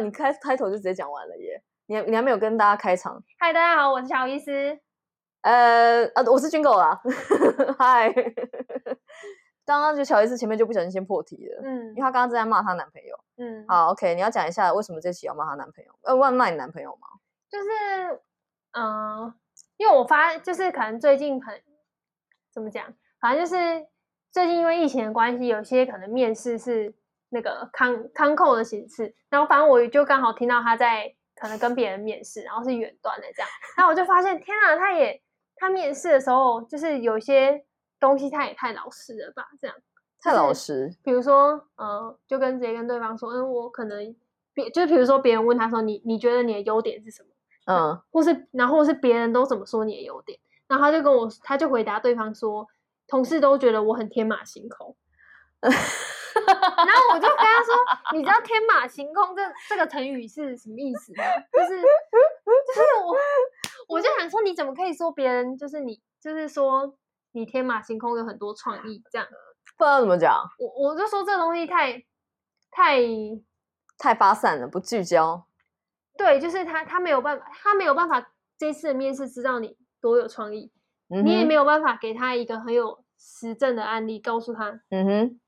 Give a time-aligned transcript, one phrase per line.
[0.00, 1.62] 哇，你开开头就直接讲完了耶！
[1.84, 3.22] 你你还没有跟大家开场。
[3.38, 4.78] 嗨，大家好，我是乔伊斯。
[5.42, 6.98] 呃呃，我是军狗啦。
[7.78, 8.10] 嗨，
[9.66, 15.92] 刚刚就乔伊斯前面就不小心先破题了，嗯，因为她刚刚正在骂她男朋友，嗯，好，OK，你要讲一下为什么这期要骂她男朋友？
[16.02, 17.06] 呃，问骂你男朋友吗？
[17.50, 17.68] 就是，
[18.72, 19.34] 嗯、呃，
[19.76, 21.60] 因为我发，就是可能最近很
[22.50, 22.86] 怎么讲，
[23.20, 23.86] 反正就是
[24.30, 26.94] 最近因为疫情的关系，有些可能面试是
[27.30, 35.20] 那个康康扣的形式，然后反正我就刚好听到他在可能跟别人面试，然后是远端的这样，然后我就发现，天啊，他也。
[35.62, 37.62] 他面试的时候，就是有些
[38.00, 39.46] 东西他也太老实了吧？
[39.60, 39.76] 这样
[40.22, 40.90] 太老实。
[41.02, 44.16] 比如说，呃，就跟直接跟对方说，嗯，我可能
[44.54, 47.28] 别，就是比如说别人问他说，你你觉得你的优点是什么？
[47.66, 50.38] 嗯，或是然后是别人都怎么说你的优点？
[50.66, 52.66] 然后他就跟我，他就回答对方说，
[53.06, 54.96] 同事都觉得我很天马行空。
[56.46, 57.74] 然后我就跟他说，
[58.12, 61.24] 你知道天马行空这这个成语是什么意思吗？
[61.52, 63.16] 就是就是我。
[63.88, 66.96] 我就想说，你怎么可以说别人就是你，就是说
[67.32, 69.26] 你天马行空，有很多创意这样？
[69.76, 70.32] 不知道怎么讲。
[70.60, 72.04] 我我就说这东西太
[72.70, 73.00] 太
[73.98, 75.44] 太发散了，不聚焦。
[76.16, 80.70] 对，就是他他没有办法，他没有办法这次的面试知道你多有创意，
[81.08, 85.40] 嗯、你也没有办法给他一个很有实证的案例，告诉他，嗯哼，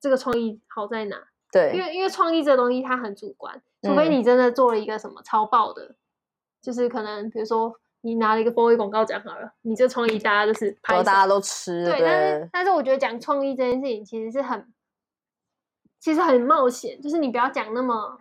[0.00, 1.16] 这个创意好在哪？
[1.50, 5.96] 对，因为因为创意这东西它很主观，除非你真的做了一个什么超爆的，嗯、
[6.60, 7.78] 就是可能比如说。
[8.02, 11.84] 你拿了一个 4A 广告奖好了，你这创意大家就是拍，大家都吃。
[11.84, 14.72] 对，对，但是但是我觉得讲创意这件事情其实是很，
[15.98, 18.20] 其实很冒险，就是你不要讲那么，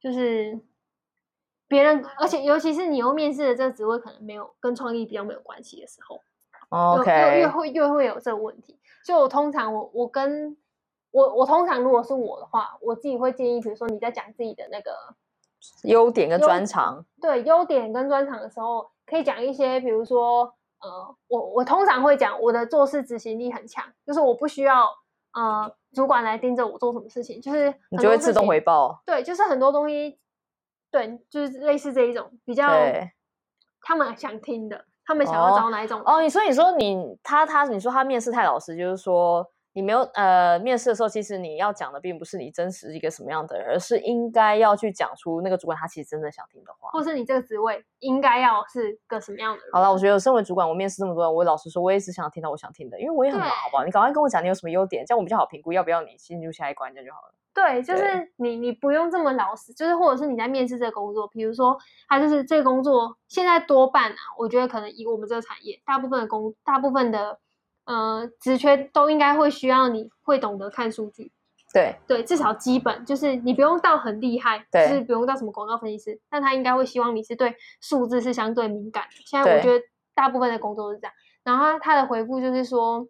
[0.00, 0.58] 就是
[1.68, 6.20] 别人，而且尤其是你又面试的这个职位可能没有跟创意比较没有关系的时候
[6.70, 8.80] ，OK，又会又会有这个问题。
[9.04, 10.56] 就我通常我我跟
[11.12, 14.90] 我我通常如果是我的话，我自己会建议，比如说你在讲自己的那个。
[15.84, 24.88] 优点跟专长，对，优点跟专长的时候，可以讲一些，比如说，呃，我我通常会讲我的做事执行力很强，就是我不需要
[25.34, 29.00] 呃主管来盯着我做什么事情，就是你就会自动回报。
[29.06, 30.18] 对，就是很多东西，
[30.90, 32.68] 对，就是类似这一种比较，
[33.82, 36.16] 他们想听的，他们想要找哪一种哦？
[36.16, 39.48] 哦，你说你说你他他你说他面试太老实，就是说。
[39.74, 49.68] 你没有呃，面试的时候，其实你要讲的并不是你真实一个什么样的人，而是应该要去讲出那个主管他其实真的想听的话，或是你这个职位应该要是个什么样的人。
[49.72, 53.84] 好了，我觉得身为主管，我面试这么多人，我老实说，我也只想听到我想听的，因为我也很忙，好不好？
[53.84, 57.34] 你赶快跟我讲你有什么优点，这样我比较好评估要不要你进入下一关，这样就好了。
[57.54, 61.78] 对，就是你你不用这么老实，就是或者是你在面试这个工作，比如说
[62.08, 67.38] 他就是这个工作现在多半啊，我觉得可能以我们这个产业，大部分的工，大部分的。
[67.84, 71.32] 呃，职缺都应该会需要你会懂得看数据，
[71.72, 79.22] 对对，至少基本就是你不用到很厉害，就是不用到什么广告分析师，但他应该会希望你是对数字是相对敏感的。
[79.26, 79.84] 现在我觉得
[80.14, 81.12] 大部分的工作是这样。
[81.42, 83.08] 然后他，他的回复就是说，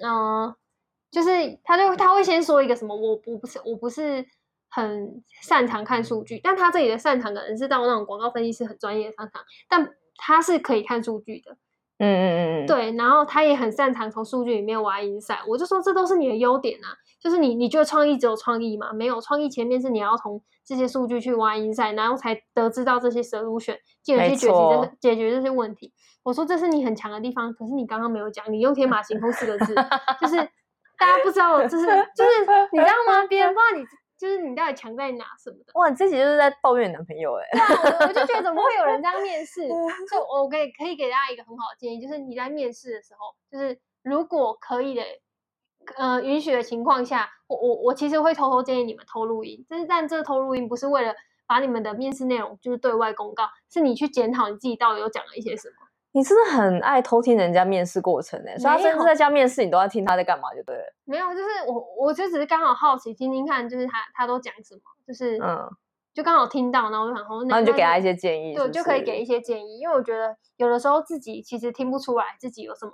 [0.00, 0.56] 嗯、呃，
[1.12, 1.30] 就是
[1.62, 4.26] 他就他会先说一个什么，我我不是我不是
[4.70, 11.56] 很擅长看数据，但他这里的擅长可能是到那种广告分析师很专业的擅长，但他是可以看数据的。
[11.98, 16.88] 嗯嗯嗯嗯，对，然后他也很擅长从数据里面挖 insight，我就说这都是你的优点啊，
[17.20, 18.92] 就是你你觉得创意只有创意吗？
[18.92, 25.92] 没有创意，前面是你要从这些数据去挖 insight，然后才得知到这些 solution，进而去解决这解决这些问题。
[26.24, 29.74] 我说这是你很强的地方，可是你刚刚没有讲，你用天马行空四个字，
[30.20, 30.36] 就是
[30.98, 32.30] 大家不知道，就是就是
[32.72, 33.26] 你知道吗？
[33.28, 33.84] 别人不知道你。
[34.24, 35.72] 就是你到底强在哪什么的？
[35.74, 37.50] 哇，你自己就是在抱怨男朋友哎、欸！
[37.52, 39.68] 对啊，我我就觉得怎么会有人这样面试？
[40.10, 45.02] 就我可以可以给大家一个很好的建议，就是你在面试的时候，就是如果可以的，
[45.96, 49.62] 呃，允许的情况下，我我我其实会偷偷建议你们偷录音。
[49.68, 51.14] 但是但这个偷录音不是为了
[51.46, 55.83] 把你们的面试内容就是对外公告，是你去检讨你自己到底有讲了一些什么。
[56.16, 60.84] 你真的很爱偷听人家面试过程哎，所以他甚至在家面试，你都要听他在干嘛，就对了。
[61.04, 65.68] 没有，就是我，我就只是刚好好奇，听听看，就是他他都讲什么，就是嗯，
[66.14, 72.92] 就刚好听到，然后我就想说，那你就给他一些建议是是，对，就可以给一些建议，因为我觉得有的时候自己其实听不出来自己有什么，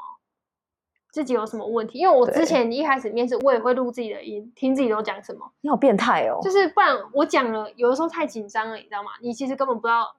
[1.12, 1.98] 自己有什么问题。
[1.98, 5.40] 因为我之前一开始面试，我也会录自己的音，听自己都讲什么。
[5.60, 6.38] 你好变态哦！
[6.42, 9.10] 就是不然我讲了，有的时候太紧张了，你知道吗？
[9.20, 10.16] 你其实根本不知道，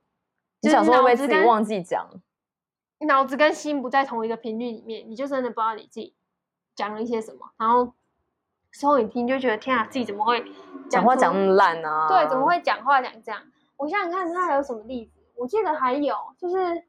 [0.61, 2.07] 你想说会不会自己忘记讲？
[3.05, 6.15] 脑子跟心不在同一个频率里面，你就真的不知道你自己
[6.75, 7.93] 讲了一些什么，然后
[8.71, 10.43] 时候你听就觉得天啊，自己怎么会
[10.89, 12.07] 讲话讲那么烂啊？
[12.07, 13.41] 对，怎么会讲话讲这样？
[13.77, 15.19] 我想想看，他还有什么例子？
[15.35, 16.83] 我记得还有，就是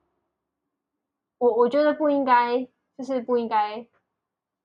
[1.39, 3.87] 我我觉得不应该，就是不应该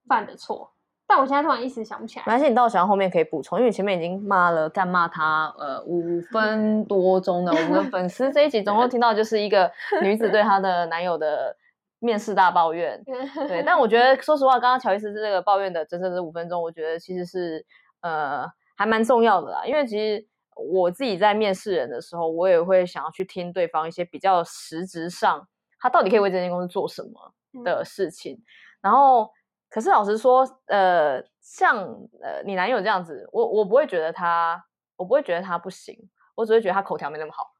[0.07, 0.73] 犯的错，
[1.09, 2.25] 但我现在突然一时想不起来。
[2.25, 7.51] 没关系，你到我想到后面可以补充，因为前面已经骂了干骂他呃五 分多钟的。
[7.53, 9.71] 我们的粉丝这一集总共听到就是一个
[10.01, 11.55] 女子对她的男友的
[11.99, 13.01] 面试大抱怨。
[13.47, 17.65] 对，但我觉得说实话，刚刚乔伊斯这个抱怨的整整这五分钟，我觉得其实是
[18.01, 18.45] 呃
[18.75, 19.65] 还蛮重要的啦。
[19.65, 25.47] 因为其实我自己在面试人的时候，我也会想要去听对方一些比较实质上
[25.79, 28.43] 他到底可以为这间公司做什么的事情，嗯、
[28.81, 29.31] 然后。
[29.69, 31.77] 可是老实说，呃，像
[32.23, 34.63] 呃你男友这样子，我我不会觉得他，
[34.95, 35.95] 我不会觉得他不行，
[36.35, 37.51] 我只会觉得他口条没那么好。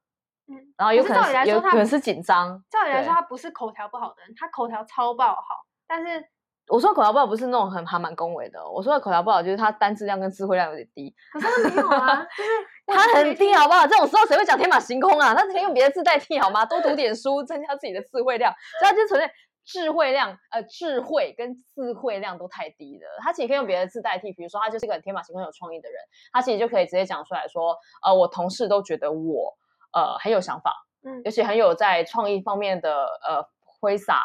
[0.50, 2.64] 嗯，然后有可能是有可能是紧张。
[2.70, 5.66] 照理来说，他不是口条不好的人，他口条超爆好。
[5.86, 6.24] 但是
[6.70, 11.14] 我说口条不好不是那种很还蛮恭维的，我说的口条不好就是他单字量跟词汇量有点低。
[11.34, 12.50] 可是他没有啊，就是
[12.88, 13.86] 他很低，好不好？
[13.86, 15.36] 这种时候谁会讲天马行空啊？
[15.36, 16.66] 他可以用别的字代替好吗？
[16.66, 19.30] 多读点书，增加自己的词汇量，所以他就存在。
[19.68, 23.08] 智慧量，呃，智慧跟智慧量都太低了。
[23.22, 26.00] 他其实可以用别的字代替，比如说他就是一个很天马行空、有创意的人，
[26.32, 29.54] 他其实就可以直接讲出来说，呃，我同事都觉得我，
[29.92, 30.74] 呃，很有想法，
[31.04, 33.46] 嗯，而且很有在创意方面的，呃，
[33.82, 34.22] 挥洒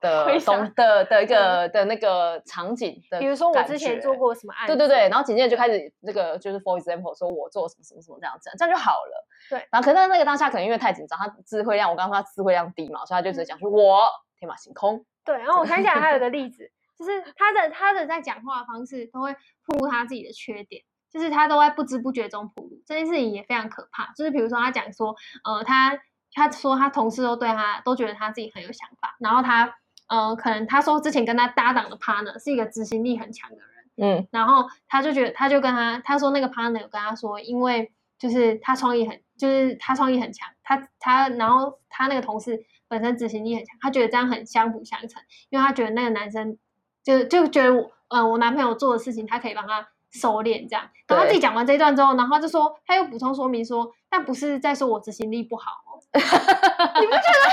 [0.00, 9.26] 的东洒的的 一个、嗯、的那个场景的，比如说我之前做过什么案子，对对对，然后紧接着就开始那个就是 for example，说我做什么什么什么这样子，这样就好了。
[9.50, 14.00] 对，然后可是在那个当下可能因为太紧张，他智慧量，我刚刚说他智慧量低嘛，所以他就直接讲说、嗯、我。
[14.44, 15.36] 天马行空，对。
[15.38, 19.32] 然后我想起来还有个例子， 就是他的他的在讲话的方式都会
[19.66, 20.82] 暴露他自己的缺点，
[21.12, 22.82] 就是他都在不知不觉中暴露。
[22.86, 24.12] 这件事情也非常可怕。
[24.16, 25.14] 就是比如说他讲说，
[25.44, 25.98] 呃，他
[26.32, 29.74] 他说他同事都对他都觉得他自己很有想法，然后他
[30.08, 42.64] 呃可能他说之前跟他搭档的 partner 是一个执行力很强的人，嗯，然后他就觉得他就跟他他说那个 partner 有跟他说，因为就是他创意很就是他创意很强，他他然后他那个同事。
[42.86, 46.56] 本身执行力很强，他觉得这样很相辅相成，因为他觉得那个男生
[47.02, 50.88] 就就觉得我，呃，我男朋友做的事情，他可以帮他收敛这样。
[51.06, 55.98] 等他自己讲完这一段之后，然后他就说，他又补充说明说，但不是在说我执行力不好哦。
[56.14, 57.50] 你不觉得？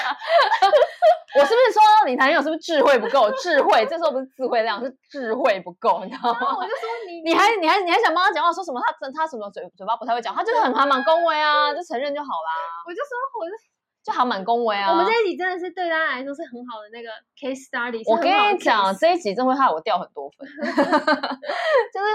[1.34, 3.32] 我是不是说你男友是不是智慧不够？
[3.42, 6.56] 智慧这时候不是智慧量，是智慧不够，你知道吗？
[6.56, 8.80] 我就说你，你还你还你还想帮他讲话说什么？
[8.80, 12.52] 他他什么嘴嘴巴不太会讲，他就是很还蛮恭维啊，就承认就好啦。
[12.86, 13.54] 我就说，我就。
[14.04, 14.90] 就还蛮恭维啊！
[14.90, 17.10] 我们这一集真的是对大家来说是很好的那个
[17.40, 18.02] case study。
[18.12, 20.50] 我跟你讲，这一集真会害我掉很多分，
[21.94, 22.08] 就是。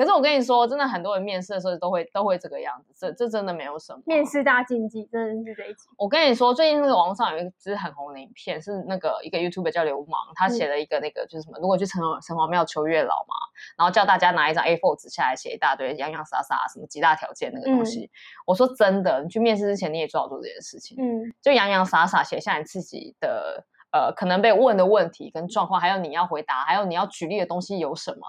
[0.00, 4.00] 可是我跟你说，真的很多人面试的时候都会都会这个样子，这这真的没有什么。
[4.06, 5.90] 面试大禁忌，真的是这一集。
[5.98, 13.34] 我跟你说，最近那个网上有一个支很红的影片，是那个一个 YouTuber 叫流氓，他写了一个那个就是什么，如果去城隍城隍庙求月老嘛，
[13.76, 18.04] 然后叫大家拿一张 A4 纸下来写一大堆洋洋洒洒什么几大条件那个东西。
[18.04, 18.10] 嗯、
[18.46, 28.20] 我说真的，你去面试之前你也做好做这件事情，嗯，就洋洋洒洒写下你自己的呃可能被问的问题跟状况，还有你要回答，还有你要举例的东西有什么。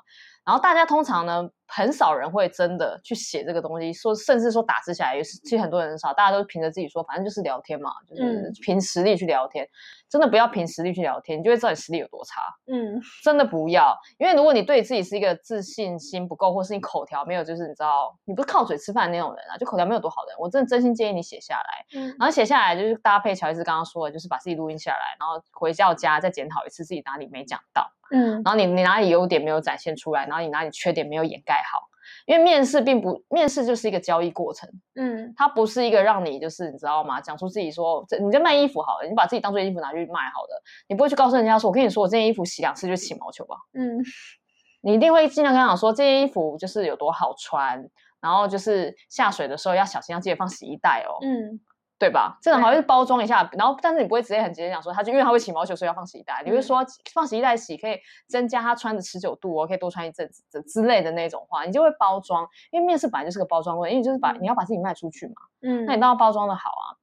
[0.44, 9.64] 然后大家通常呢，很少人会真的去写这个东西，说甚至说打字下来也是，其实很多人很少，大家都凭着自己说，反正就是聊天嘛，就是凭实力去聊天。
[9.64, 9.70] 嗯、
[10.10, 12.42] 真的不要凭实力去聊天，你就会知道你实力有多差。
[12.68, 21.86] 嗯，真的不要，因为如果你对自己是一个自信心不够，或是你口条没有，就是你知道你不是靠嘴吃饭的那种人啊，就口条没有多好的人，我真的真心建议你写下来。
[22.00, 27.90] 嗯，然后写下来就是搭配乔伊斯刚刚说的，就是把自己录音下来，然后回到家再检讨一次自己哪里没讲到。
[28.14, 31.80] 嗯，然后你你哪里优点没有展现出来，然后你哪里缺点没有掩盖好，
[32.26, 37.20] 因为面试并不，面试就是一个交易过程，嗯，它不是一个让你就是你知道吗？
[37.22, 44.04] 讲出自己说，这你在卖衣服好了，你把自己当做衣服拿去卖好的，你不会去告诉人家说，我跟你说，我这件衣服洗两次就起毛球吧，嗯，
[44.82, 47.88] 你一定会尽量跟他讲说，这件衣服就是有多好穿，
[48.20, 51.60] 然后就是下水的时候要小心，要记得放洗衣袋哦，嗯。
[52.02, 52.36] 对吧？
[52.42, 56.42] 这种好像是包装一下，然后但是你不会直接很直接讲说，他就因为他会起毛球，所以要放洗衣袋。
[56.44, 57.96] 嗯、你会说放洗衣袋洗可以
[58.28, 62.48] 增加他穿的持久度哦，可以多穿一阵子之之类的那种话，你就会包装。
[62.72, 65.34] 因为面试本来就是个包装问，因为就是把、嗯、你要把自己卖出去嘛。
[65.62, 66.98] 嗯，那你当然包装的好啊。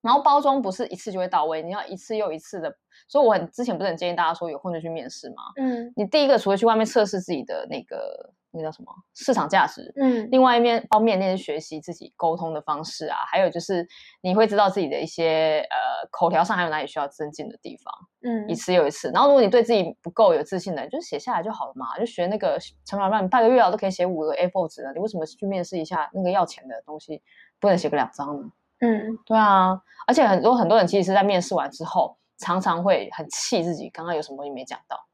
[0.00, 2.74] 然后包装不是一次就会到位，你要一次又一次的。
[3.08, 5.42] 所以我很之前不是很建议大家说有空就去面试嘛。
[5.56, 8.32] 嗯，你第一个除了去外面测试自己的那个。
[8.52, 9.92] 那叫什么市场价值？
[9.96, 13.86] 嗯，另外一面方面，那些学习自己沟通的方式啊，还有就是
[14.20, 17.92] 你会知道自己的一些呃口条上还有哪里需要增进的地方。
[18.24, 19.10] 嗯，一次又一次。
[19.10, 27.22] 然后如果你对自己不够有自信的，就写下来就好了嘛，就学那个陈老板，你半个月啊都可以写五个 A4 纸了，你为什么去面试一下那个要钱的东西，
[27.58, 28.52] 不能写个两张呢？
[28.80, 35.06] 嗯，对啊，而且很多很多人其实是在面试完之后，常常会很气自己刚刚有什么东西没讲到，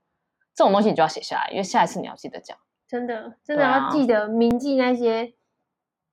[0.55, 2.57] 这种东西你就要写下来，因为下一次你要记得讲。
[2.89, 5.35] 真的，真的要记得铭记那些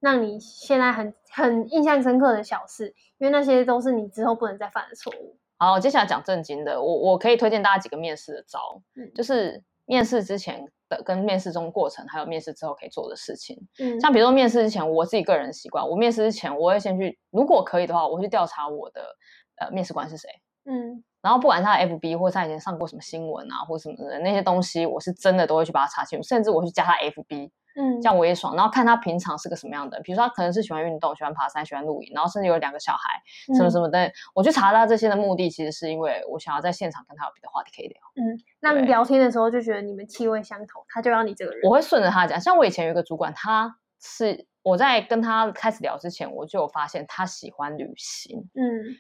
[0.02, 5.38] 让你现在很很印象深刻的小事，因为那些都是你之后不能再犯的错误。
[5.58, 8.60] 好，接下来讲正经的，我我可以推荐大家几个面试的招，
[8.96, 13.58] 嗯，就是面试之前的的跟面试中过程，还有面试之后可以做的事情。
[13.80, 19.16] 嗯，像比如说面试之前，我自己个人习惯，我面试之前我会先去，如果可以的话，我会去调查我的
[19.56, 20.30] 呃面试官是谁。
[20.66, 27.52] 嗯，然后不管他的 FB 或他以前上过什么新闻啊，或什么的那些东西，我是真的都会去把它查清楚，甚至我去加他 FB。
[27.78, 28.56] 嗯，这样我也爽。
[28.56, 33.22] 然后看他平常是个什么样的，比如说他可能是喜欢运动、喜欢爬山、喜欢露营，然后甚至有两个小孩，
[33.54, 34.06] 什么什么的。
[34.06, 37.98] 嗯、我去查他这些的目的，其实是因为我想要在现场跟他有别的话题可以聊。
[38.16, 41.60] 嗯，那你聊天的时候就觉得你们气味相投，他就要你这个人。
[41.64, 42.40] 我会顺着他讲。
[42.40, 48.50] 像我以前有一个主管，他是我在跟他开始聊之前，我就有发现他喜欢旅行。
[48.54, 48.96] 嗯。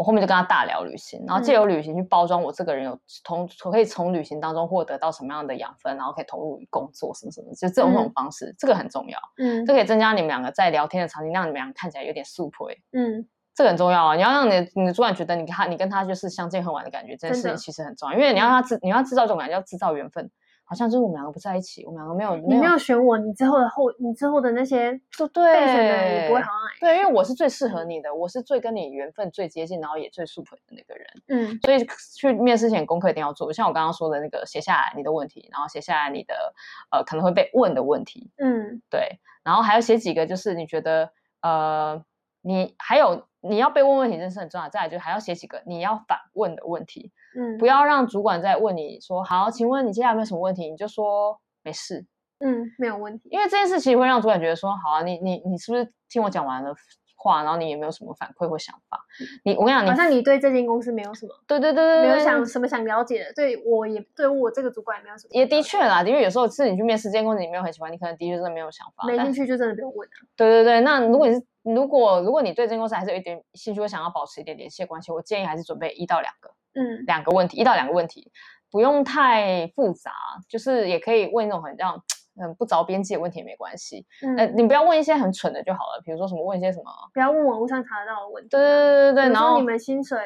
[0.00, 9.18] 我后面就跟他大聊旅行，然后借由旅行去包装我这个人有从可以从旅行当中获得到什么样的养分，然后可以投入于工作什么什么，就这种这种方式，嗯、这个很重要。
[9.36, 12.78] 嗯，这可以增加你们两个在聊天的场景，让你们两个看起来有点速配。
[12.98, 14.16] 嗯，这个很重要啊！
[14.16, 20.30] 你要让你的你的主管觉得你跟他你跟他就是相见恨晚的感觉，这件事情其实很重要，因为你要让他制你要制造这种感觉，要制造缘分。
[20.70, 26.48] 好像就是我们两个不在一起，我们两个没有，你没有选我，你之后的后，你之后的那些，对对，你不会好
[26.78, 31.06] 对，因为我是最适合你的，我是最跟你缘分最接近，然后也最 super 的那个人。
[31.26, 31.84] 嗯，所以
[32.16, 36.54] 去面试前功课一定要做，像我刚刚说的那个，写下来你的问题，然后写下来你的
[36.92, 38.30] 呃可能会被问的问题。
[38.36, 41.10] 嗯，对，然后还要写几个，就是你觉得
[41.42, 42.00] 呃
[42.42, 44.68] 你还有你要被问问题，真是很重要。
[44.68, 47.10] 再来就还要写几个你要反问的问题。
[47.36, 50.70] 嗯，不要让主管再问你说，好，请问你接下来有没有什么问题？
[50.70, 52.04] 你就说没事，
[52.40, 53.28] 嗯，没有问题。
[53.30, 56.74] 因为这件事其实会让主管觉得说，好啊，你你你是不是听我讲完了
[57.16, 58.98] 话，然后你也没有什么反馈或想法？
[59.44, 65.30] 你我跟你讲，好像你对这间公司没有什么，对对对对，没有想什么想了解的，对我也对我这个主管也没有什么。
[65.32, 70.16] 也的确啦，因为有时候是你去面试这间公司，你没有很喜欢，你可能的确真的没有想法，没兴趣就真的不用问啊。
[70.34, 76.50] 对对对，那如果你是如果如果你对这间公司还是有一点兴趣，或想要保持一点联系关系，我建议还是准备一到两个。
[76.74, 78.30] 嗯，两个问题，一到两个问题，
[78.70, 80.12] 不用太复杂，
[80.48, 82.00] 就是也可以问那种很这样
[82.36, 84.06] 很不着边际的问题也没关系。
[84.22, 88.50] 嗯、呃，你不要问一些很蠢的就好了，比如说什么问一些什么，不要问网络上查得到的问题。
[88.50, 90.18] 对对对对对，然后你们薪水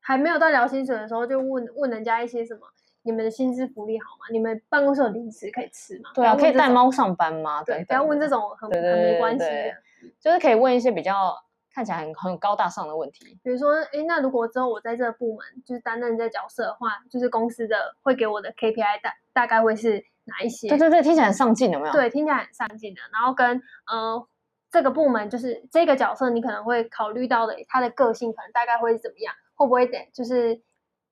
[0.00, 2.60] 还没有到聊薪水的时候，就问问人家一些什么，
[3.02, 4.26] 你们的薪资福利好吗？
[4.32, 6.10] 你们办公室有零食可以吃吗？
[6.14, 7.62] 对啊，可以带猫上班吗？
[7.62, 9.74] 对，不要问这种很对对对对很没关系的，
[10.18, 11.36] 就是可以问一些比较。
[11.76, 20.70] 看起来很很高大上的问题，比如说，哎，那如果之后我在这个部门就是担任这个角色的话，就是公司的会给我的 KPI 大大概会是哪一些？
[20.70, 21.92] 对对对，听起来很上进，有没有？
[21.92, 23.02] 对，听起来很上进的。
[23.12, 23.60] 然后跟
[23.92, 24.26] 呃
[24.70, 29.34] 这个部门就是这个角色，你可能会考虑到的他的个性可能大概会是怎么样？
[29.54, 30.62] 会不会得就是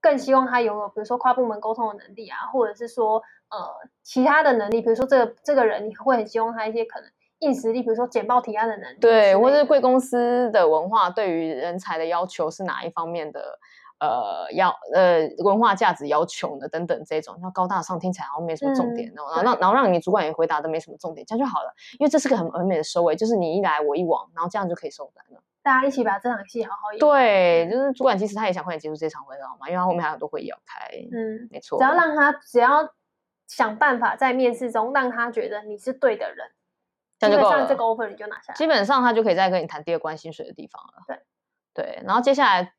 [0.00, 3.58] 更希望他拥有比如说跨部门沟通的能力啊，或者是说呃
[4.02, 7.10] 其他的能力，比如说这个这个人你会很希望他一些可能。
[7.40, 13.58] 硬实力，比如说简报提案的能力，对，或者是贵公司的文化对于人才的要求是哪一方面的？
[14.00, 16.68] 呃，要呃文化价值要求呢？
[16.68, 21.72] 等等这种，要高大上，听起来好像没什么重点，嗯、然后让然后让你主管也回答的没什么重点，这样就好了。
[21.98, 25.40] 因为这是个很完美的收尾，就是你一来我一往，然后这样就可以收单了。
[25.62, 26.98] 大家一起把这场戏好好演。
[26.98, 29.68] 对，就是主管其实他也想快点结束这场会，知道吗？
[29.68, 30.90] 因为他后面还有很多会议要开。
[31.12, 31.78] 嗯，没错。
[31.78, 32.86] 只要让他只要
[33.46, 36.46] 想办法在面试中让他觉得你是对的人。
[37.30, 41.04] 基本上这个 offer 你就拿下来，基本上他就可以再跟你谈第二关薪水的地方了。
[41.06, 41.18] 对
[41.74, 42.72] 对，然后接下来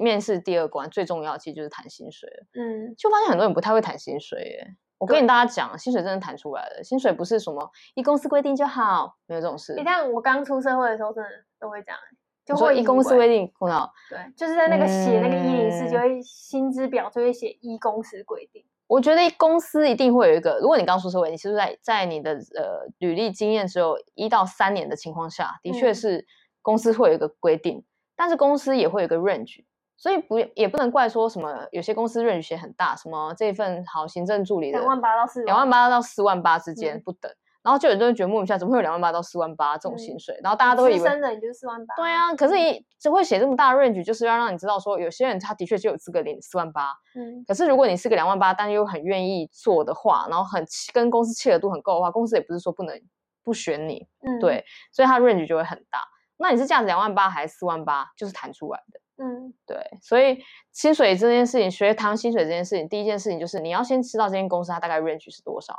[0.00, 2.46] 面试第二关最重要其实就是谈薪水了。
[2.54, 4.76] 嗯，就发现很多人不太会谈薪水耶。
[4.98, 9.74] 我跟你大家讲，薪水真的谈出来了，薪水不是什么一公司规定就好，没有这种事。
[9.74, 11.98] 你看我刚出社会的时候，真的都会这样，
[12.46, 18.64] 就会一公司规定，苦恼对，就是在那个写那个一零四，就会薪资表就会写一公司规定。
[18.86, 26.26] 我觉得公司一定会有一个，如果你刚出社会，你是不是在在你的呃履历经验只有一到三年的情况下，的确是
[26.62, 29.64] 公司会有一个规定，嗯、但是公司也会有一个 range，
[29.96, 37.30] 所以不也不能怪说什么有些公司 range 写很大，什么这份好行政助理的两万八到四两万八到四万八之间不等。
[37.30, 40.34] 嗯然后就有人觉得莫名其妙，怎么会有两万八到四万八这种薪水？
[40.34, 41.94] 嗯、然后大家都会以为，真的你就是四万八。
[41.96, 46.92] 对啊，可是你只会写这么大的 range，就是要让你知道说，有些人他的确就有资格领四万八。
[47.14, 47.42] 嗯。
[47.48, 53.00] 可是如果你是个两万八，但又很愿意做的话，然后很跟公司契合度很够的话，公司也不是说不能
[53.42, 54.06] 不选你。
[54.20, 54.38] 嗯。
[54.40, 56.00] 对，所以他 range 就会很大。
[56.36, 59.00] 那你是价值两万八还是四万八，就是谈出来的。
[59.24, 59.54] 嗯。
[59.66, 60.38] 对，所以
[60.70, 65.74] 薪水这件事情，学谈薪水这件事情，第一件事情就是你要先知道这间公司它大概 range 是多少。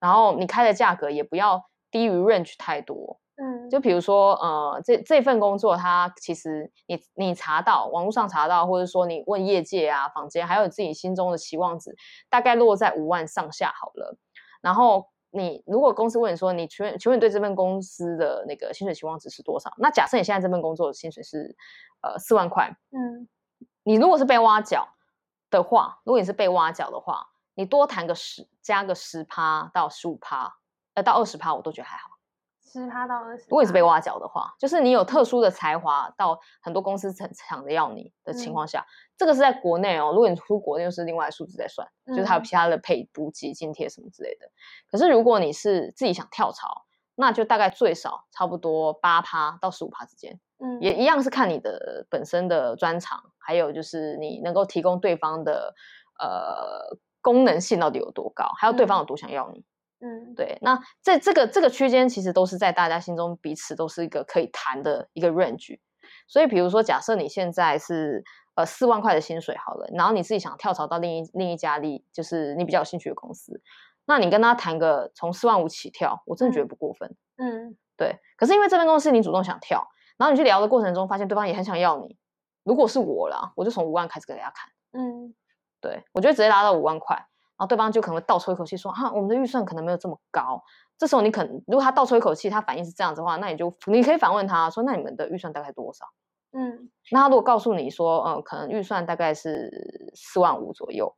[0.00, 11.94] 然后你开的价格也不要低于 range 太多，嗯，就比如说，呃，这这份工作它其实你你查到网络上查到，或者说你问业界啊、坊间，还有自己心中的期望值，
[12.28, 14.16] 大概落在五万上下好了。
[14.62, 19.70] 然后你如果公司问你说，你请问请问你对这份公司的那个薪水期望值是多少？
[19.78, 21.54] 那假设你现在这份工作的薪水是
[22.02, 23.28] 呃四万块，嗯，
[23.82, 24.88] 你如果是被挖角
[25.50, 27.26] 的话，如果你是被挖角的话。
[27.60, 30.50] 你多谈个十，加个十趴到十五趴，
[30.94, 32.08] 呃，到二十趴，我都觉得还好。
[32.62, 38.88] 十趴到二十，如果你是被挖角的话，就是你有特殊的才华，到很多公司很抢着要你的情况下，嗯、
[39.18, 40.10] 这个是在国内哦。
[40.14, 44.48] 如果你出国内，又是另外数字在算，嗯、就是还有其他的配补给津贴什么之类的。
[44.90, 55.74] 可是如果你是自己想跳槽，那就大概最少差不多八趴到十五趴之间，嗯，也一样是看你的本身的专长，还有就是你能够提供对方的
[56.18, 59.58] 呃功能性到底有多高，还有对方有多想要你。
[59.58, 59.64] 嗯
[60.02, 65.78] 嗯，对，那在这个这个区间其实都是在大家心中彼此都是一个可以谈的一个 range，
[66.26, 68.24] 所以比如说假设你现在是
[68.54, 73.60] 呃四万块的薪水好了，然后你自己想跳槽到另一另一家里，就是你比较有兴趣的公司，
[74.06, 77.14] 那你跟他谈个从四万五起跳，我真的觉得不过分。
[77.36, 78.16] 嗯，对。
[78.38, 79.86] 可是因为这边公司你主动想跳，
[80.16, 82.16] 然后你去聊的过程中发现对方也很想要你，
[82.64, 84.72] 如果是我啦，我就从五万开始给大家看。
[84.92, 85.34] 嗯，
[85.80, 87.16] 对，我觉得直接拉到五万块。
[87.16, 90.62] 然后对方就可能会倒抽一口气说：“啊，我们的预算可能没有这么高。”
[90.96, 96.06] 这时候你可能，如果他倒抽一口气，他反应是这样子的话，那你就你可以反问他说：“那你们的预算大概多少？”
[96.52, 101.14] 嗯，那他如果告诉你说：“嗯，可能预算大概是四万五左右。”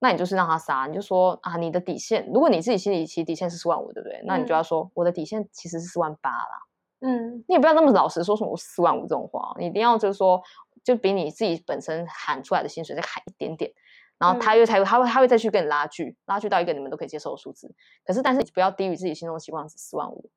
[0.00, 4.20] 那你就是让他杀，你就说：“啊，你的底线，如果你自己心里其实底线是四万五，对不对？
[4.26, 6.62] 那你就要说：“我的底线其实是四万八啦。”
[7.06, 10.42] 嗯，你也不要那么老实说什么四万五这种话，你一定要就是说，
[10.82, 13.70] 就比你自己本身喊出来的薪水再喊一点点。
[14.16, 17.74] 然后他又才会，他会，他会再去跟你拉锯，拉锯到一个你们都可以接受的数字。
[18.04, 20.30] 可是，但是不要低于自己心中的期望值四万五。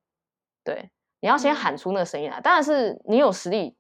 [0.64, 0.90] 对，
[1.22, 2.42] 你要先喊出那个声音来。
[2.42, 3.78] 当然是你有实力，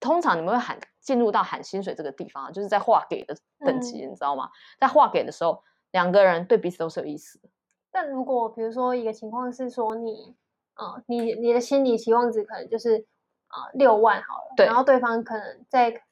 [0.00, 4.48] 通常你们会喊进入到喊薪水这个地方，就是在划给的等级，你知道吗？
[4.80, 7.48] 在划给的时候，两个人对彼此都是有意思的。
[7.90, 10.34] 但如果比如说一个情况是说你，
[10.76, 13.06] 呃，你你的心理期望值可能就是
[13.48, 16.02] 啊六万好了，对，然后对方可能在。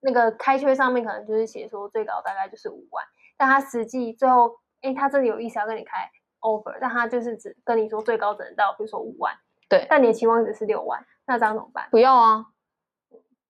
[0.00, 3.04] 那个开缺上面可能就是写说最高大概就是五万，
[3.36, 4.50] 但他实际最后，
[4.82, 9.34] 哎，他真的有意思要跟你开 offer，但他就是只跟你说最高只能到，比如说五万，
[9.68, 11.88] 对，但你的期望值是六万，那这样怎么办？
[11.90, 12.46] 不要啊，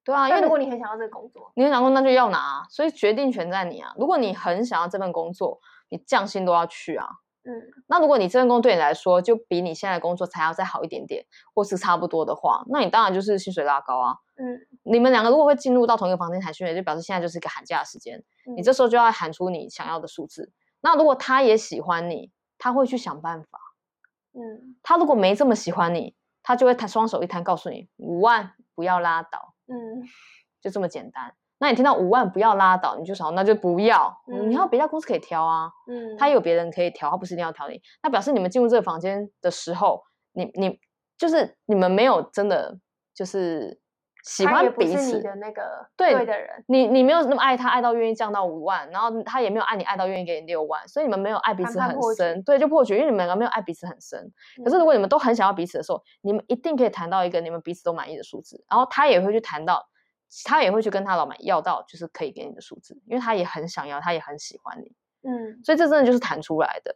[0.04, 3.94] 对啊，因为如果你很想要这个工作，你很想工作那就要拿啊，所以决定权在你啊。
[3.96, 7.06] 如果你很想要这份工作，你降薪都要去啊。
[7.42, 7.52] 嗯，
[7.86, 14.16] 那如果你这份工作对你来说就比你现在的工作才要再好一点点，或是差不多的话，那你当然就是薪水拉高啊。
[14.36, 18.18] 嗯，你们两个如果会进入到同一个房间谈薪水，就表示现在就是一个喊价的时间。
[18.46, 20.52] 嗯，你这时候就要喊出你想要的数字。
[20.80, 23.58] 那如果他也喜欢你，他会去想办法。
[24.32, 29.54] 嗯，他如果没这么喜欢你，他就会摊双手一摊，告诉你五万不要拉倒。
[29.66, 30.02] 嗯，
[30.62, 31.34] 就这么简单。
[31.58, 34.16] 那你听到五万不要拉倒，你就想那就不要。
[34.32, 35.70] 嗯，你要别家公司可以挑啊。
[35.86, 37.82] 嗯，他也有别人可以挑，他不是一定要挑你。
[38.02, 40.80] 那表示你们进入这个房间的时候，你你
[41.18, 42.78] 就是你们没有真的
[43.14, 43.78] 就是。
[44.24, 54.30] 喜欢彼此你的那个对的人，你你没有那么爱他，爱到愿意降到五万，然后他也没有爱你，爱到愿意给你六万，所以你们没有爱彼此很深，对，就破局，因为你们两个没有爱彼此很深。
[54.64, 59.88] 可是如果你们都很想要彼此的时候，你们一定可以谈到一个你们彼此都满意的数字，然后他也会去谈到，
[60.44, 64.92] 他也会去跟他老板要到就是可以给你的数字，因为他也很想要，他也很喜欢你，
[65.28, 66.94] 嗯，所以这真的就是谈出来的。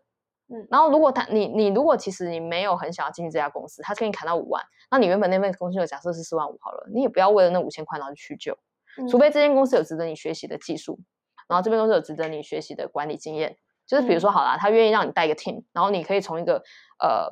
[0.54, 8.58] 嗯，然后如果他你你如果其实你没有很想要进去这家公司，他给你砍到五万，那你原本那份工资的假设是四万五好了，你也不要为了那五千块然后去屈就，
[8.98, 11.00] 嗯、除非这间公司有值得你学习的技术，
[11.48, 16.62] 然后这边公司有值得你学习的管理经验，就是比如说好啦，他愿意让你带一个 team，然后你可以从一个
[17.00, 17.28] 呃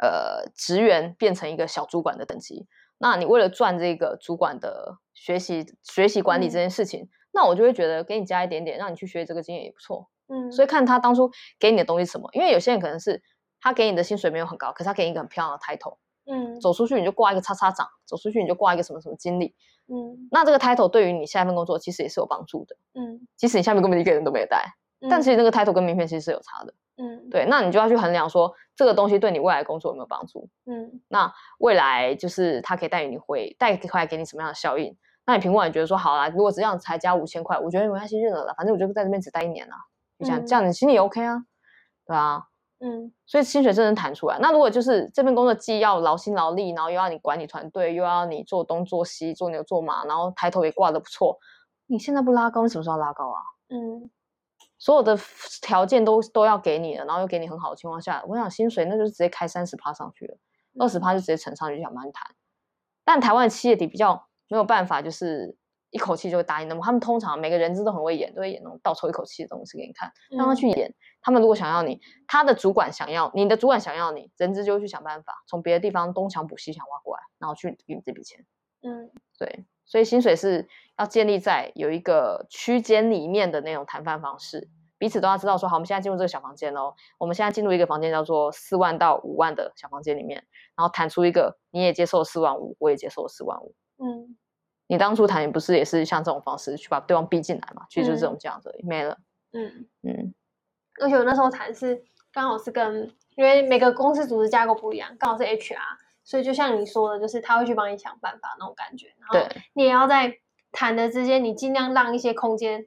[0.00, 2.66] 呃职员变成一个小主管的等级，
[2.96, 10.08] 那你为了赚这个主管的学习学习管理这件事情，嗯、那我就会觉得给你加一点点，让你去学这个经验也不错。
[10.32, 13.22] 嗯，所以看他当初给你的东西什么，因为有些人可能是
[13.60, 19.54] 他给你的薪水没有很高，可是他给你一个很漂亮的 title，嗯，走出去你就挂一个叉叉长，走出去你就挂一个什么什么经理，
[19.88, 24.64] 嗯，那这个 title 对于你下一份工作其实也是有帮助的，嗯，即使你下面根本一个人都没有带，
[25.00, 25.36] 嗯、但其实。
[25.36, 39.74] 那个 title 跟名片其实是有差的，嗯，对，那你就要去衡量说这个东西对你未来工作有没有帮助，嗯，那未来就是他可以带你回带回来给你什么样的效应，那你评估完觉得说好啦，如果这样才加五千块，我觉得没关系，认了啦，反正我就在这边只待一年了。
[40.22, 41.44] 这样，这样你心里 OK 啊，
[42.06, 42.44] 对啊，
[42.80, 44.38] 嗯，所以薪水真能谈出来。
[44.40, 51.38] 那如果就是这份工作既要劳心劳力，然后又要你管理团队，又要你做东做西，做牛做马，然后抬头也挂的不错，
[51.86, 53.40] 你现在不拉高，你什么时候拉高啊？
[53.68, 54.10] 嗯，
[54.78, 55.18] 所有的
[55.62, 60.36] 条件都都要给你了，然后又给你很好的情况下，我想薪水那就是直接开三十趴上去了，
[60.78, 62.34] 二十趴就直接乘上去，想慢慢谈。
[63.04, 65.56] 但台湾的企业底比较没有办法，就是。
[65.92, 70.88] 一口气就会答应那么，他们通常每个人资都很会演，都会演那种倒抽一口气的东西给你看，让他去演。
[70.88, 78.44] 嗯、他们如果想要你，他的主管想要你的主管想要你，人资就会去想办法，从别的地方东墙补西墙挖过来，然后去给你这笔钱。
[78.82, 80.66] 嗯，对，所以薪水是
[80.98, 93.74] 要建立在有一个区间里面的那种谈判方式，彼此都要知道说，好，我们现在进入这个小房间哦，我们现在进入一个房间叫做四万到五万的小房间里面，然后谈出一个你也接受四万五，我也接受四万五。
[93.98, 94.36] 嗯，
[94.92, 97.86] 你当初谈也不是也是像这种方式去把对方逼进来嘛？
[97.88, 99.16] 其实就是这种这样子，嗯、没了。
[99.54, 100.34] 嗯嗯，
[101.00, 105.78] 而且我那时候谈是刚好是跟，因为每个公司组织架构不一样，刚好是 HR，
[106.22, 109.14] 所以就像你说的，就是他会去帮你想办法那种感觉。
[109.18, 110.36] 然后你也要在
[110.72, 112.86] 谈的之间，你尽量让一些空间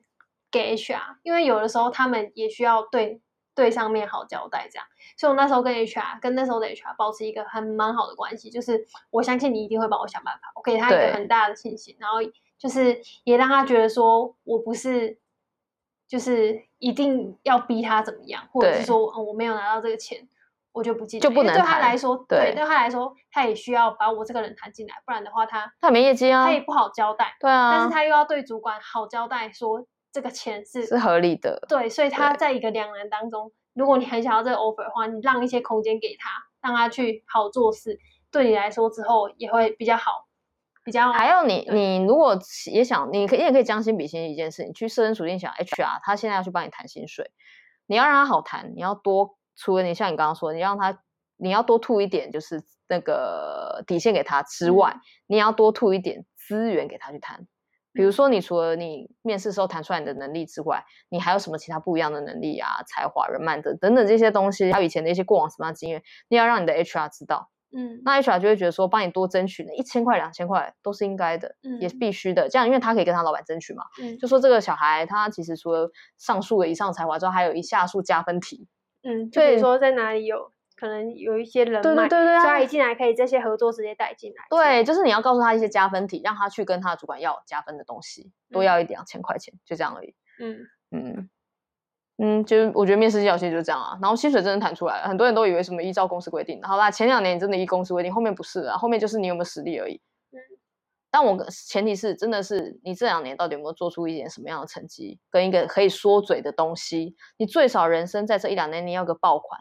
[0.51, 3.19] 给 HR，因为有的时候他们也需要对
[3.55, 4.85] 对上面好交代这样。
[5.17, 12.17] 所以我那时候跟 HR 跟那时候的 HR 保持一个很蛮好的关系，就是我相信你一定会帮我想办法，我给他一个很大的信心，然后
[12.59, 15.17] 就是也让他觉得说我不是。
[16.07, 20.29] 就是一定要逼他怎么样，或者是说，嗯，我没有拿到这个钱，
[20.71, 21.51] 我就不进，就不能。
[21.51, 27.35] 对他来说，对，对，对他来说，他也需要把我这个人谈进来，不然的话他，他他没业绩啊，他也不好交代。
[27.39, 31.61] 对啊，但是他又要对主管好交代，说这个钱是是合理的。
[31.67, 36.29] 对，所以他在一个两难当中，如果你很想要这个 offer 的话，你让一些空间给他，
[36.61, 37.99] 让他去好做事，
[38.31, 40.25] 对你来说之后也会比较好。
[40.85, 42.39] 比较还有你，你如果
[42.71, 47.29] 也想，你可以你也可以将心比心一件事，你去设身处地想，HR 他现在要去帮你谈薪水，
[47.87, 50.97] 你要让他好谈，你要多，除了你像你刚刚说，你让他，
[51.35, 57.45] 你要多吐一点，就是那个底线给他之外，嗯、你也要多吐一点资源给他去谈。
[57.95, 67.49] 比如说，你除了你面试时候谈出来你的能力之外，你还有什么其他不一样的能力啊、才华、人脉等等等这些东西，还有以前的一些过往什么样的经验，你要让你的 HR 知道。
[67.77, 72.47] 嗯，那 HR 就会觉得说，帮你多争取那一千块、两千块都是应该的，嗯，也是必须的。
[72.47, 78.67] 这样，因为他可以跟他老板争取嘛，嗯，就说这个小孩他其实除了上述的以上才华之外，还有一下述加分题，
[79.03, 84.43] 嗯，就比如说在哪里有可能有一些人脉，对对对对，所以他一进来可以这些合作直接带进来。
[84.49, 90.13] 对，就是你要告诉他一些加分题，让他去跟他的主管要加分的东西，多要一点两千块钱，就这样而已。
[90.39, 90.57] 嗯
[90.91, 91.29] 嗯。
[92.17, 99.99] 嗯，就是我觉得面试技巧其实就是这样啊，然后薪水真的谈出来了，很多人都以为什么依照公司规定，好吧，前两年真的依公司规定，后面不是啊，后面就是你有没有实力而已。
[100.31, 100.39] 嗯，
[101.11, 109.59] 但我前提是真的是你这两年到底有没有做出一点什么样的成绩，跟一个可以说嘴的东西，你最少人生在这一两年你要个爆款。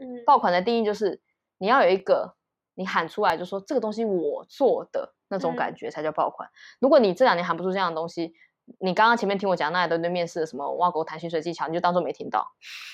[0.00, 1.20] 嗯，爆款的定义就是
[1.58, 2.34] 你要有一个
[2.74, 6.48] 你喊出来就说这个东西我做的那种感觉才叫爆款。
[6.48, 8.32] 嗯，如果你这两年喊不出这样的东西，
[8.78, 12.46] 你刚刚前面听我讲那一堆堆面试的什么挖沟谈薪水技巧，你就当做没听到，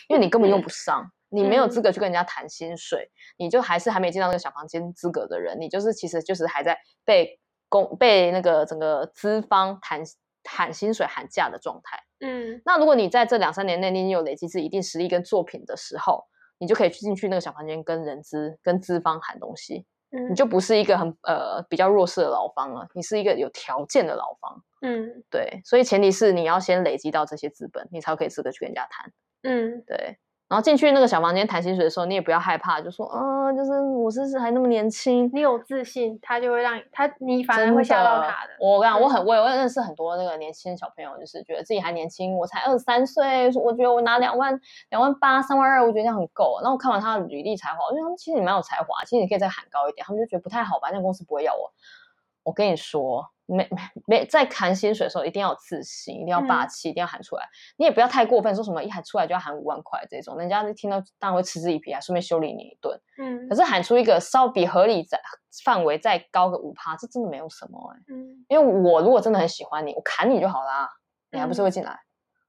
[0.09, 7.38] 因为你根本用不上，嗯、你没有资格去跟人家谈薪水，嗯、你就还是还没进到那个小房间资格的人，你就是其实就是还在被
[7.69, 10.03] 公被那个整个资方谈
[10.45, 11.99] 喊薪水喊价的状态。
[12.21, 16.25] 嗯，那如果你在这两三年内你有累积自己一定实力跟作品的时候，
[16.59, 19.85] 你就可以去进去那个小房间跟人资跟资方谈东西。
[20.31, 24.64] 你就不是一个很呃比较弱势的劳方了，你是一个有条件的劳方。
[24.81, 29.12] 嗯，对，所以前提是你要先累积到这些资本，你才可以资格去跟人家谈。
[29.42, 30.16] 嗯，对。
[30.48, 38.52] 然后进去那个小房间谈薪水的时候，你也不要害怕，就说，啊，就是我是还那么年轻，你有自信，他就会让他你反而会吓到他的。
[38.61, 44.56] 我跟你讲，我很我也认识很多那个年轻的小朋友，就是觉得自己还年轻，我才二十三岁，我觉得我拿两万
[44.90, 46.59] 两万八三万二，我觉得这样很够。
[46.61, 51.72] 然后我看完他的履历才华，我觉得他们其实你蛮有才华，其实你可以再喊高一点，他们就觉得不太好吧，那个公司不会要我。
[52.46, 53.28] 我跟你说。
[53.48, 53.78] 没没
[54.09, 57.44] 没，在谈薪水的时候一定要有自信，一定要霸气，嗯、一定要喊出来。
[57.76, 63.00] 你也不要太过分，说什么一喊出来就要喊五万块这种，人家听到当然会嗤之以鼻啊，顺便修理你一顿。
[63.18, 65.20] 嗯，可是喊出一个稍比合理在
[65.64, 68.14] 范围再高个五趴，这真的没有什么哎、欸。
[68.14, 70.90] 嗯，因为我如果真的很喜欢你，我砍你就好啦，
[71.30, 71.96] 你还不是会进来？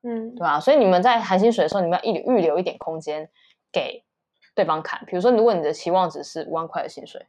[0.01, 0.59] 嗯，对吧？
[0.59, 3.29] 所以你们在谈薪水的时候，你们要预预留一点空间
[3.71, 4.03] 给
[4.55, 5.05] 对方砍。
[5.05, 7.27] 比如说，如果你的期望值是五万块的薪水，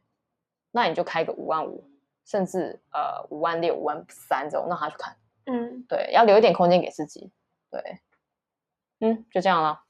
[0.71, 1.87] 那你就开个五万五。
[2.29, 5.17] 甚至呃五万六、五万三这种，让他去看。
[5.45, 7.31] 嗯，对，要留一点空间给自己。
[7.71, 7.99] 对，
[8.99, 9.81] 嗯，就这样了。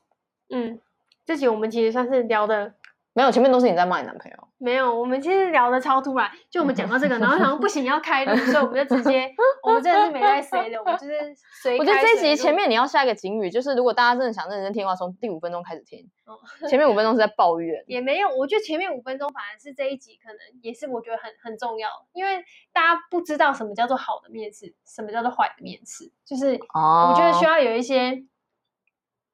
[0.50, 0.80] 嗯，
[1.26, 2.76] 这集我们其实算是聊的。
[3.20, 4.38] 没有，前面都是你在骂你男朋友。
[4.58, 9.30] 没有，我们其实聊的超突然，就我们讲到这个， 然后想说不行要开录，所以我们就直接，
[9.64, 11.14] 我们真的是没在谁的，我们就是
[11.62, 11.78] 随。
[11.78, 16.10] 我觉得这集前面你要下一个警语，就是如果大家真的想认真听的话，从第五分钟开始听。
[16.26, 16.38] 哦，
[16.70, 17.84] 前面五分钟是在抱怨。
[17.88, 28.24] 也没有，我觉得前面五分钟反而是这一集可能也是我觉得很很重要，因为大家不知道什么叫做好的面试，什么叫做坏的面试，就是我觉得需要有一些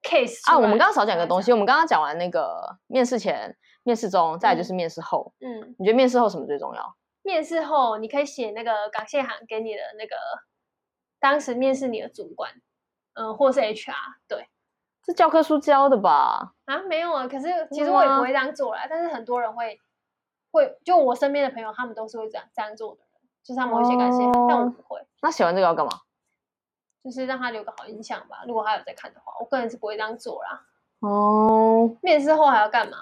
[0.03, 0.55] case 啊。
[0.55, 3.55] 我们刚刚少讲个东西，我们刚刚讲完那个面试前。
[3.85, 5.31] 面试中，再来就是面试后。
[5.39, 6.95] 嗯，嗯，你觉得面试后什么最重要？
[7.21, 10.15] 面试后，你可以写那个感谢函给你的那个
[11.19, 12.51] 当时面试你的主管，
[13.13, 13.93] 嗯、呃，或是 HR。
[14.27, 14.49] 对，
[15.05, 16.53] 是教科书教的吧？
[16.65, 17.27] 啊，没有啊。
[17.27, 18.85] 可是其实我也不会这样做啦。
[18.85, 19.79] 嗯、但是很多人会
[20.51, 24.99] 会，就我身边的朋友，他们都是会这样这样做的人，就是他们会写感谢函，哦、但我不会。
[25.21, 25.91] 那写完这个要干嘛？
[27.03, 28.43] 就是让他留个好印象吧。
[28.47, 30.65] 如果他有在看的话，我个人是不会这样做啦。
[31.01, 32.97] 哦，面试后还要干嘛？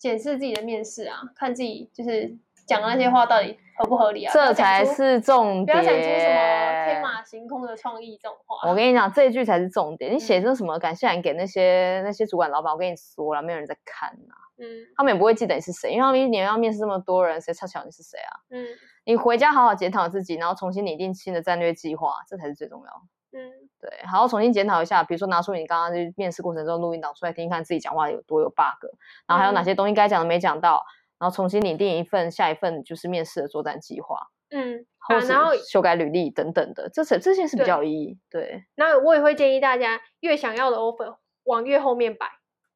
[0.00, 2.34] 检视自己的面试啊，看自己就是
[2.66, 4.32] 讲的那些话到底合不合理啊？
[4.32, 5.78] 这才是重点。
[5.78, 8.70] 不要讲出什么天马行空的创意这种话。
[8.70, 10.10] 我跟你讲，这一句才是重点。
[10.10, 14.48] 你写成什么感谢函给那些那些主管老板，我跟你说了，没有人在看呐、啊。
[14.56, 18.40] 嗯，他们也不会记得你是谁，因为他们一年要面试这么多人，谁晓得你是谁啊？
[18.50, 18.66] 嗯，
[19.04, 22.92] 你回家好好检讨自己，然后重新拟定新的战略计划，这才是最重要。
[23.32, 28.86] 嗯，对，好好重新检讨一下，比如说拿出你刚刚去面试过程中录音档出来听听看，自己讲话有多有 bug，
[29.26, 30.84] 然后还有哪些东西该讲的没讲到，
[31.18, 34.18] 然后重新拟定一份下一份就是面试的作战计划。
[34.50, 38.18] 嗯，好，然后修改履历等等的，这是这些是比较有意义。
[38.28, 42.26] 对，对，那我也会建议大家，越想要的 offer 往越后面摆。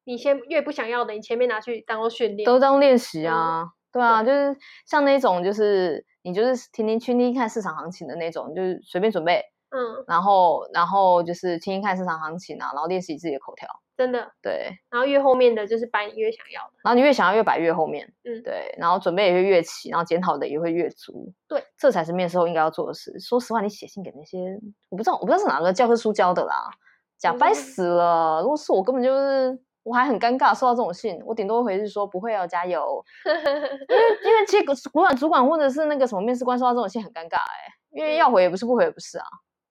[0.05, 3.63] 你先越不想要的，你前面拿去当做训练，都当练习啊。
[3.63, 9.43] 嗯、对啊，对就是像那种，就是你就是听听去听看市场行情的那种，就是随便准备，
[9.75, 14.71] 嗯，然后然后就是听听看市场行情啊，然后练习自己的口条，真的，对。
[14.89, 18.73] 然后越后面的就是摆你越想要的，然后你越想要越摆越后面，嗯，对。
[18.77, 23.19] 然后准备也会越齐，然后检讨的也会越足，对，这才是面试后应该要做的事。
[23.19, 24.57] 说实话，你写信给那些
[24.89, 26.69] 我不知道，我不知道是哪个教科书教的啦，
[27.17, 28.41] 讲掰死了。
[28.41, 29.59] 如果是我，根本就是。
[29.85, 33.05] 我还很尴尬，收到这种信，我顶多会回去说不会要加油。
[33.23, 39.25] 因为因为其实主管主管或者是那个什么面试官收到这种信很尴尬哎、欸，因为要回也不是，不回也不是啊。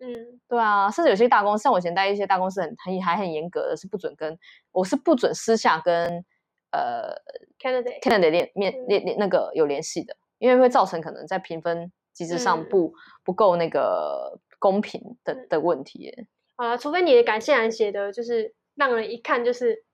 [0.04, 4.38] 嗯，对啊，甚至有些大公司，像我以前待一些大公司很很还很严格的，是不准跟
[4.72, 6.24] 我是不准私下跟
[6.70, 7.14] 呃
[7.58, 12.92] candidate candidate 面面面、嗯、那个有联系的，因为会造成可能在评分机制上不、嗯、
[13.24, 16.28] 不够那个公平的的问题、欸。
[16.56, 19.84] 好了，除非你的感谢函写的就是让人一看就是。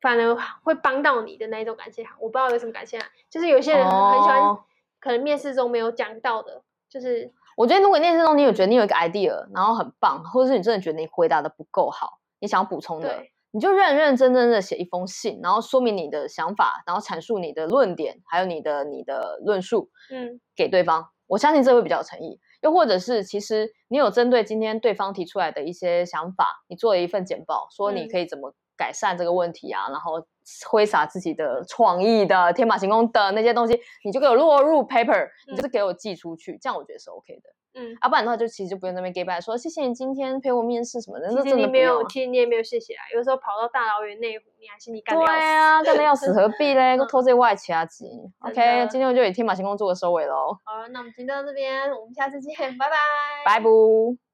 [0.00, 4.62] 反而会帮到你的那一种感谢函，我不知道有什么感谢函，就是有些人很喜欢，哦、
[5.00, 22.38] 可能面试中没有讲到的，就是我觉得如果面试中你有觉得你有一个 idea，然后很棒，或者是你真的觉得你回答的不够好，你想要补充的，你就认认真真的写一封信，然后说明你的想法，然后阐述你的论点，还有你的你的论述，嗯，给对方，我相信这会比较有诚意。
[22.62, 28.54] 又或者是其实你有针对今天对方提出来的一些想法，你做了一份简报，说你可以怎么。
[28.78, 30.24] 改善这个问题啊，然后
[30.70, 37.50] 挥洒自己的创意的天马行空的那些东西，你就给我落入 paper，、嗯、你就是给我寄出去，这样我觉得是 OK 的。
[37.74, 41.28] 嗯，啊，不然的话就其实就不用那边 give back 说谢谢你今天陪我面试什么的。
[41.42, 43.02] 其实你没有，其实你也没有谢谢啊。
[43.14, 45.34] 有时候跑到大老远内湖，你还心里干的要死。
[45.34, 46.96] 对啊，干的要死， 何必嘞？
[47.08, 48.06] 拖这外其他急。
[48.40, 50.58] OK，今天我就以天马行空做个收尾喽。
[50.64, 52.96] 好，那我们今天到这边，我们下次见，拜拜。
[53.44, 54.27] 拜不。